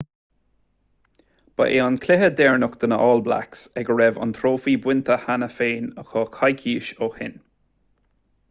ba 1.57 1.65
é 1.75 1.81
an 1.87 1.99
cluiche 2.05 2.29
deireanach 2.39 2.77
do 2.83 2.89
na 2.93 2.97
all 3.07 3.21
blacks 3.27 3.61
ag 3.83 3.91
a 3.91 3.97
raibh 3.99 4.19
an 4.25 4.33
trófaí 4.39 4.75
bainte 4.87 5.19
cheana 5.27 5.51
féin 5.59 5.89
acu 6.05 6.25
coicís 6.39 6.93
ó 7.07 7.13
shin 7.19 7.37